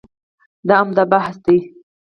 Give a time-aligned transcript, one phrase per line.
[0.67, 1.57] دا عمده بحث دی.